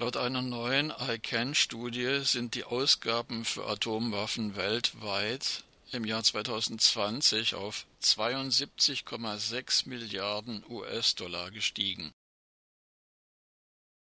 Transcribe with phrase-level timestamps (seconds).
[0.00, 9.88] Laut einer neuen ICANN-Studie sind die Ausgaben für Atomwaffen weltweit im Jahr 2020 auf 72,6
[9.88, 12.12] Milliarden US-Dollar gestiegen.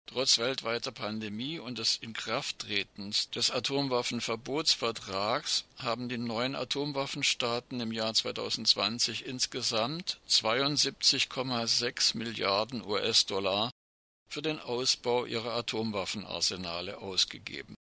[0.05, 9.25] Trotz weltweiter Pandemie und des Inkrafttretens des Atomwaffenverbotsvertrags haben die neuen Atomwaffenstaaten im Jahr 2020
[9.25, 13.71] insgesamt 72,6 Milliarden US-Dollar
[14.35, 17.73] für den Ausbau ihrer Atomwaffenarsenale ausgegeben.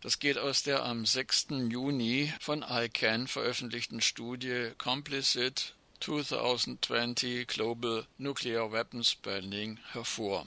[0.00, 1.48] Das geht aus der am 6.
[1.68, 10.46] Juni von ICANN veröffentlichten Studie Complicit 2020 Global Nuclear Weapons Spending hervor.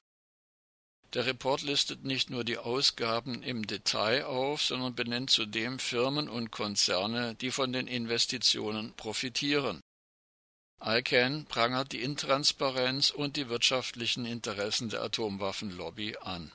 [1.14, 6.50] Der Report listet nicht nur die Ausgaben im Detail auf, sondern benennt zudem Firmen und
[6.50, 9.80] Konzerne, die von den Investitionen profitieren.
[10.86, 16.52] ICANN prangert die Intransparenz und die wirtschaftlichen Interessen der Atomwaffenlobby an.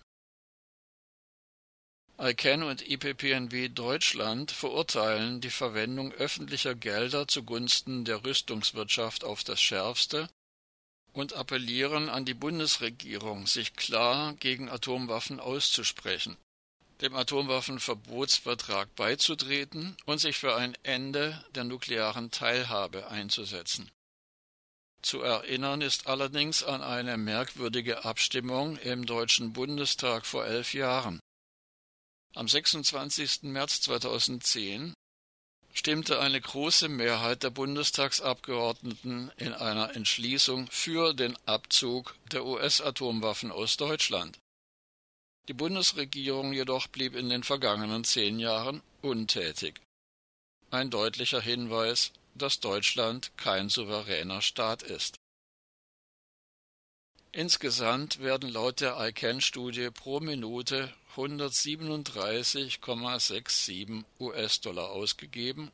[2.20, 10.28] ICANN und IPPNW Deutschland verurteilen die Verwendung öffentlicher Gelder zugunsten der Rüstungswirtschaft auf das Schärfste
[11.14, 16.36] und appellieren an die Bundesregierung, sich klar gegen Atomwaffen auszusprechen,
[17.00, 23.90] dem Atomwaffenverbotsvertrag beizutreten und sich für ein Ende der nuklearen Teilhabe einzusetzen.
[25.02, 31.20] Zu erinnern ist allerdings an eine merkwürdige Abstimmung im Deutschen Bundestag vor elf Jahren.
[32.34, 33.44] Am 26.
[33.44, 34.92] März 2010
[35.72, 43.76] stimmte eine große Mehrheit der Bundestagsabgeordneten in einer Entschließung für den Abzug der US-Atomwaffen aus
[43.76, 44.38] Deutschland.
[45.48, 49.80] Die Bundesregierung jedoch blieb in den vergangenen zehn Jahren untätig.
[50.70, 55.18] Ein deutlicher Hinweis, dass Deutschland kein souveräner Staat ist.
[57.32, 65.70] Insgesamt werden laut der ICANN-Studie pro Minute 137,67 US-Dollar ausgegeben.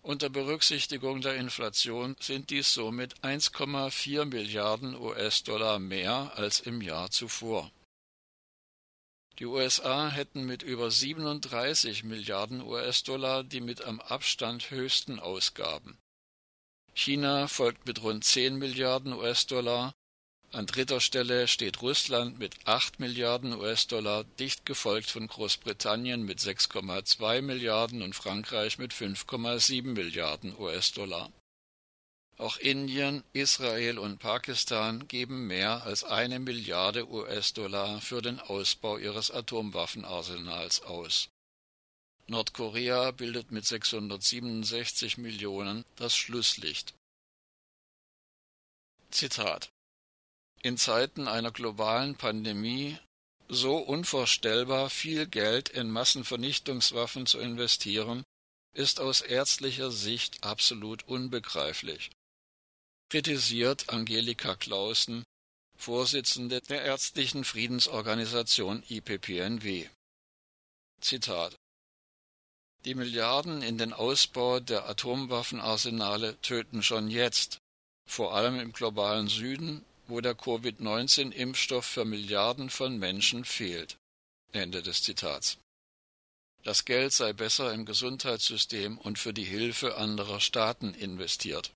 [0.00, 7.70] Unter Berücksichtigung der Inflation sind dies somit 1,4 Milliarden US-Dollar mehr als im Jahr zuvor.
[9.38, 15.98] Die USA hätten mit über 37 Milliarden US-Dollar die mit am Abstand höchsten Ausgaben.
[16.94, 19.94] China folgt mit rund 10 Milliarden US-Dollar
[20.54, 27.40] an dritter Stelle steht Russland mit 8 Milliarden US-Dollar, dicht gefolgt von Großbritannien mit 6,2
[27.40, 31.32] Milliarden und Frankreich mit 5,7 Milliarden US-Dollar.
[32.38, 39.30] Auch Indien, Israel und Pakistan geben mehr als eine Milliarde US-Dollar für den Ausbau ihres
[39.30, 41.28] Atomwaffenarsenals aus.
[42.26, 46.94] Nordkorea bildet mit 667 Millionen das Schlusslicht.
[49.10, 49.70] Zitat
[50.62, 52.96] in Zeiten einer globalen Pandemie
[53.48, 58.22] so unvorstellbar viel Geld in Massenvernichtungswaffen zu investieren,
[58.72, 62.10] ist aus ärztlicher Sicht absolut unbegreiflich.
[63.12, 65.22] Kritisiert Angelika Clausen,
[65.76, 69.86] Vorsitzende der ärztlichen Friedensorganisation IPPNW.
[70.98, 71.54] Zitat
[72.86, 77.58] Die Milliarden in den Ausbau der Atomwaffenarsenale töten schon jetzt,
[78.08, 83.98] vor allem im globalen Süden wo der Covid-19-Impfstoff für Milliarden von Menschen fehlt.
[84.52, 85.58] Ende des Zitats.
[86.62, 91.74] Das Geld sei besser im Gesundheitssystem und für die Hilfe anderer Staaten investiert.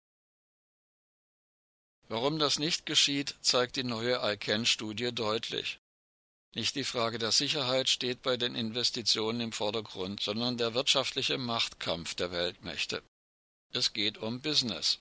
[2.08, 5.80] Warum das nicht geschieht, zeigt die neue ICANN-Studie deutlich.
[6.54, 12.14] Nicht die Frage der Sicherheit steht bei den Investitionen im Vordergrund, sondern der wirtschaftliche Machtkampf
[12.14, 13.02] der Weltmächte.
[13.72, 15.00] Es geht um Business.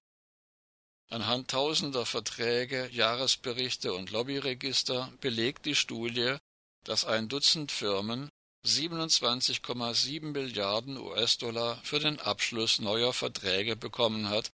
[1.09, 6.37] Anhand tausender Verträge, Jahresberichte und Lobbyregister belegt die Studie,
[6.83, 8.29] dass ein Dutzend Firmen
[8.65, 14.51] 27,7 Milliarden US-Dollar für den Abschluss neuer Verträge bekommen hat,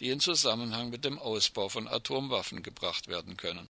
[0.00, 3.68] die in Zusammenhang mit dem Ausbau von Atomwaffen gebracht werden können.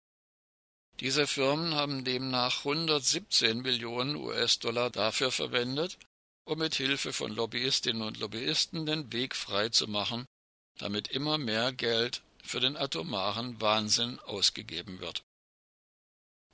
[1.00, 5.98] Diese Firmen haben demnach 117 Millionen US-Dollar dafür verwendet,
[6.44, 10.26] um mit Hilfe von Lobbyistinnen und Lobbyisten den Weg frei zu machen,
[10.78, 15.22] damit immer mehr Geld für den atomaren Wahnsinn ausgegeben wird.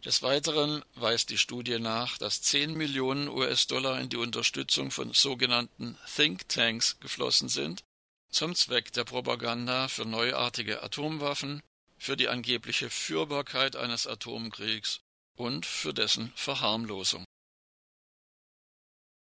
[0.05, 5.97] Des Weiteren weist die Studie nach, dass 10 Millionen US-Dollar in die Unterstützung von sogenannten
[6.17, 7.85] Thinktanks geflossen sind,
[8.33, 11.63] zum Zweck der Propaganda für neuartige Atomwaffen,
[11.99, 15.01] für die angebliche Führbarkeit eines Atomkriegs
[15.37, 17.25] und für dessen Verharmlosung